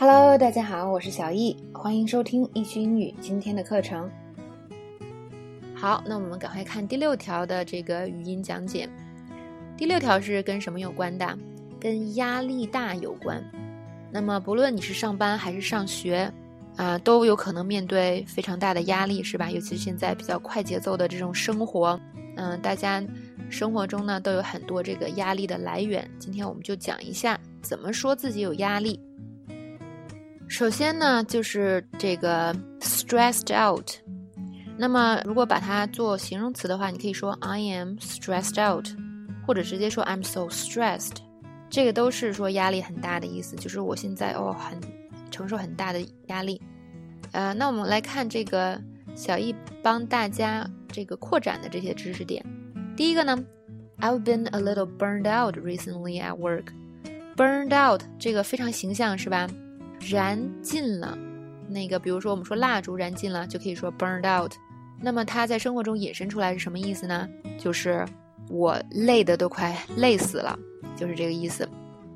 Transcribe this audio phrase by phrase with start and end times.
[0.00, 4.08] Hello，大家好，我是小易，欢迎收听易趣英语今天的课程。
[5.74, 8.88] 好，那我们赶快看第六条的这个语音讲解。
[9.76, 11.36] 第六条是跟什么有关的？
[11.80, 13.42] 跟压力大有关。
[14.12, 16.32] 那么，不论你是上班还是上学，
[16.76, 19.50] 啊，都有可能面对非常大的压力，是吧？
[19.50, 21.98] 尤其是现在比较快节奏的这种生活，
[22.36, 23.04] 嗯，大家
[23.50, 26.08] 生活中呢都有很多这个压力的来源。
[26.20, 29.00] 今天我们就讲一下怎么说自己有压力。
[30.48, 33.90] 首先呢，就是这个 stressed out。
[34.78, 38.88] 那么，如果把它做形容词的话，你可以说 I am stressed out，
[39.46, 41.16] 或者直接说 I'm so stressed。
[41.68, 44.80] 这个都是说压力很大的意思，就是我现在哦很
[45.30, 46.60] 承受很大的压力。
[47.32, 48.80] 呃，那我们来看这个
[49.14, 52.44] 小易帮大家这个扩展的这些知识点。
[52.96, 53.38] 第一个呢
[54.00, 56.72] ，I've been a little burned out recently at work。
[57.36, 59.46] burned out 这个非常形象，是吧？
[60.00, 61.16] 燃尽了，
[61.68, 64.52] 那个比如说我们说蜡烛燃尽了，就可以说 burned out。
[65.00, 67.28] 那么它在生活中引申出来是什么意思呢？
[67.58, 68.04] 就是
[68.48, 70.58] 我累的都快累死了，
[70.96, 71.68] 就是这个意思。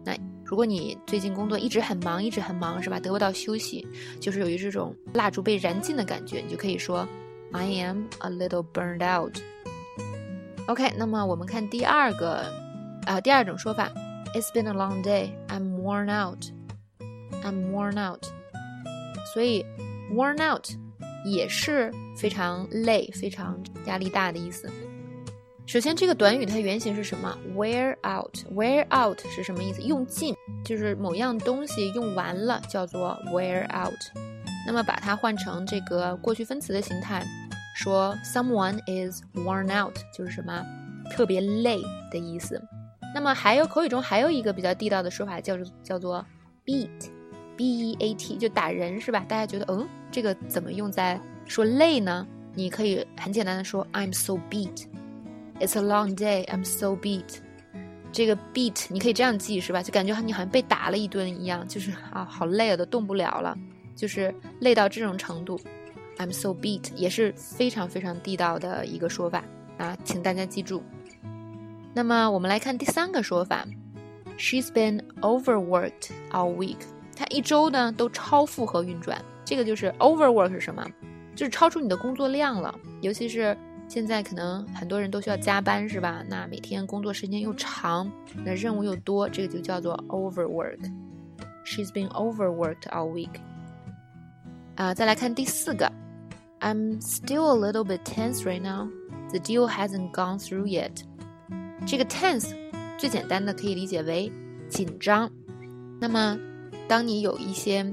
[0.05, 2.98] 那如果你最近工作一直很忙，一直很忙，是吧？
[2.98, 3.87] 得不到休息，
[4.19, 7.07] 就是有一这种蜡烛被燃尽的感觉，你就可以说
[7.53, 9.39] I am a little burned out。
[10.67, 12.53] OK，那么我们看第二个
[13.07, 13.91] 啊，第二种说法
[14.35, 15.31] ，It's been a long day.
[15.48, 16.47] I'm worn out.
[17.43, 18.25] I'm worn out，
[19.33, 19.65] 所以
[20.13, 20.67] worn out
[21.25, 24.71] 也是非常累、非常压力大的意思。
[25.65, 29.81] 首先，这个短语它原型是什么？wear out，wear out 是什么意思？
[29.81, 33.95] 用尽，就是某样东西用完了，叫做 wear out。
[34.67, 37.25] 那么把它换成这个过去分词的形态，
[37.77, 40.65] 说 someone is worn out 就是什么？
[41.11, 42.61] 特别累的意思。
[43.15, 46.27] 那么还有口语中还有一个比较地道的说法，叫做叫做
[46.67, 46.89] beat。
[47.63, 49.25] B E A T 就打人是吧？
[49.29, 52.27] 大家觉得嗯，这个怎么用在说累呢？
[52.55, 54.86] 你可以很简单的说 I'm so beat.
[55.61, 56.45] It's a long day.
[56.47, 57.36] I'm so beat.
[58.11, 59.81] 这个 beat 你可以这样记是吧？
[59.81, 63.57] 就感觉你好像被打了一顿一样，就是啊，好累啊，都动不了了，
[63.95, 65.57] 就是累到这种程度。
[66.19, 69.45] I'm so beat 也是非常非常地道的一个说法
[69.79, 70.83] 啊，请大家记住。
[71.95, 73.65] 那么我们来看第三个说法
[74.36, 76.79] ，She's been overworked all week.
[77.23, 80.85] 它一周呢都超负荷运转，这个就是 overwork 是什么？
[81.37, 82.75] 就是超出你的工作量了。
[83.01, 83.57] 尤其是
[83.87, 86.25] 现在可能很多人都需要加班，是吧？
[86.29, 88.11] 那每天工作时间又长，
[88.45, 90.81] 那任务又多，这个就叫做 overwork。
[91.65, 93.31] She's been overworked all week。
[94.75, 95.93] 啊，再来看第四个
[96.59, 98.89] ，I'm still a little bit tense right now.
[99.31, 101.05] The deal hasn't gone through yet。
[101.87, 102.53] 这个 tense
[102.99, 104.33] 最简单的可以理解为
[104.69, 105.31] 紧张。
[106.01, 106.37] 那么
[106.89, 107.85] 当你有一些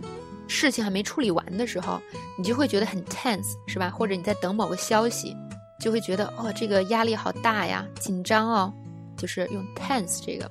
[0.48, 2.02] 事情还没处理完的时候，
[2.38, 3.90] 你就会觉得很 tense，是吧？
[3.90, 5.36] 或者你在等某个消息，
[5.80, 8.74] 就会觉得哦，这个压力好大呀，紧张哦，
[9.18, 10.50] 就是用 tense 这个。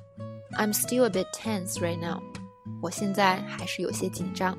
[0.53, 2.21] I'm still a bit tense right now，
[2.81, 4.57] 我现在还是有些紧张。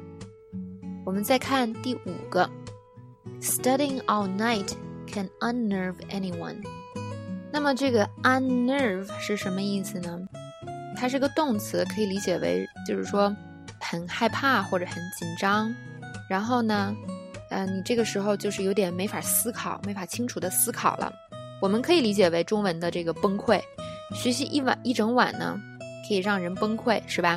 [1.04, 2.48] 我们再看第五个
[3.40, 4.72] ，Studying all night
[5.06, 6.62] can unnerve anyone。
[7.50, 10.20] 那么这个 unnerve 是什么意思呢？
[10.96, 13.34] 它是个动词，可以理解为就是说。
[13.90, 15.74] 很害怕或者很紧张，
[16.28, 16.94] 然后呢，
[17.50, 21.12] 呃，你这个时候就是有点没法思考，没法清楚的思考了。
[21.60, 23.60] 我们可以理解为中文的这个崩溃。
[24.14, 25.60] 学习一晚一整晚呢，
[26.06, 27.36] 可以让人崩溃，是吧？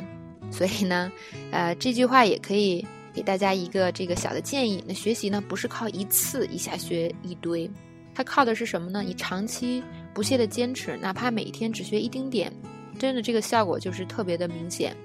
[0.52, 1.10] 所以呢，
[1.50, 4.84] 呃，这句话也可以给大家一个这个小的建议。
[4.86, 7.68] 那学习呢，不是靠一次一下学一堆，
[8.14, 9.02] 它靠的是什么呢？
[9.02, 9.82] 你长期
[10.14, 12.52] 不懈的坚持，哪怕每一天只学一丁点，
[12.96, 14.96] 真的这个效果就是特别的明显。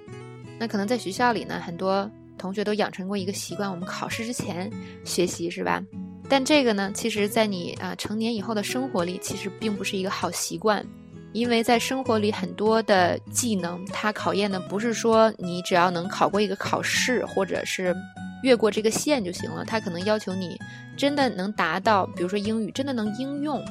[0.60, 4.70] 那可能在学校里呢，很多同学都养成过一个习惯，我们考试之前
[5.06, 5.82] 学习是吧？
[6.30, 10.86] 但这个呢，其实在你啊成年以后的生活里，其实并不是一个好习惯，
[11.34, 17.96] 因为在生活里很多的技能，它考验的不是说你只要能考过一个考试，或者是
[18.44, 20.56] 越过这个线就行了，它可能要求你
[20.96, 23.64] 真的能达到，比如说英语真的能应用，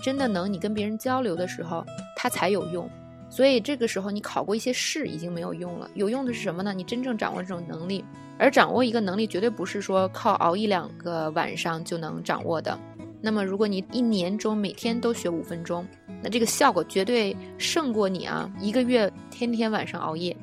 [0.00, 1.84] 真的能你跟别人交流的时候，
[2.16, 2.88] 它才有用。
[3.34, 6.72] 所以这个时候你考过一些试已经没有用了，有用的是什么呢？
[6.72, 8.04] 你真正掌握这种能力，
[8.38, 12.78] 而掌握一个能力绝对不是说靠熬一两个晚上就能掌握的。
[13.20, 15.84] 那么如果你一年中每天都学五分钟，
[16.22, 20.36] 那这个效果绝对胜过你啊一个月天天晚上熬夜。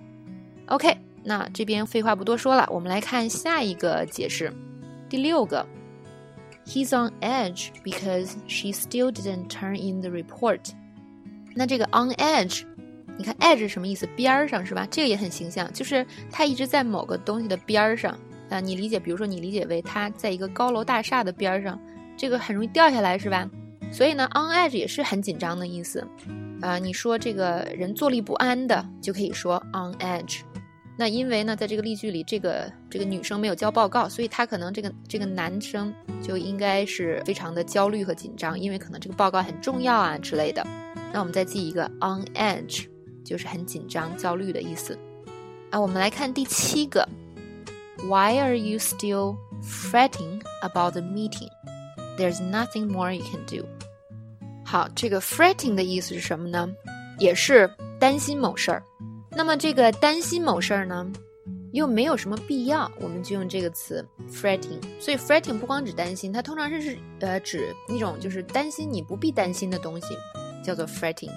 [0.65, 0.93] OK，
[1.23, 4.51] 那这边废话不多说了，我们来看下一个解释，
[5.07, 5.65] 第六个
[6.65, 10.71] ，He's on edge because she still didn't turn in the report。
[11.55, 12.63] 那这个 on edge。
[13.21, 14.07] 你看 edge 什么意思？
[14.15, 14.88] 边儿上是吧？
[14.89, 18.18] 这个也很形象，就是它一直在某个东西的边儿上
[18.50, 18.59] 啊。
[18.59, 21.79] 你理解，比如说你理解为它在一个高楼大厦的边儿上，
[22.18, 23.47] 这个很容易掉下来是吧？
[23.91, 26.03] 所以呢，on edge 也是很紧张的意思。
[26.62, 30.39] 啊，你说这个人坐立不安的，就可以说 on edge。
[30.97, 35.94] 那因为呢，在这个例句里，这个这个女生没有交报告，所以她可能这个这个男生
[36.24, 40.65] 就应该是非常的焦虑和紧张，因为可能这个报告很重要啊之类的。
[41.13, 42.85] 那我们再记一个 on edge，
[43.31, 44.99] 就是很紧张、焦虑的意思。
[45.69, 47.07] 啊，我们来看第七个
[47.99, 51.47] ，Why are you still fretting about the meeting?
[52.17, 53.65] There's nothing more you can do.
[54.65, 56.69] 好，这个 fretting 的意思是什么呢？
[57.19, 58.83] 也是担心某事儿。
[59.29, 61.09] 那么这个担心某事儿呢，
[61.71, 64.81] 又没有什么必要，我们就用这个词 fretting。
[64.99, 70.17] 所以 fretting 不光指担心，它通常是是呃指一种就是担心你不必担心的东西，
[70.61, 71.31] 叫做 fretting。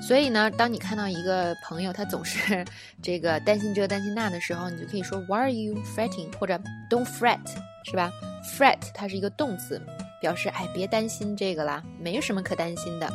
[0.00, 2.64] 所以呢，当你看到一个朋友他总是
[3.02, 6.34] 这个担心这担心那的时候，你就可以说 Why are you fretting？
[6.38, 7.40] 或者 Don't fret，
[7.84, 8.10] 是吧
[8.56, 9.80] ？fret 它是一个动词。
[10.18, 13.08] 表示哎，别担心这个啦，没有什么可担心的。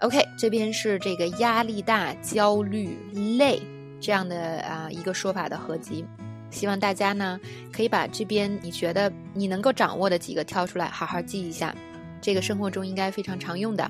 [0.00, 2.98] OK，这边是这个压力大、焦虑、
[3.38, 3.62] 累
[4.00, 6.04] 这样的啊一个说法的合集。
[6.50, 7.40] 希望大家呢
[7.72, 11.74] 可以把这边你觉得你能够掌握的几个挑出来，好好记一下，
[12.20, 13.88] 这个生活中应该非常常用的。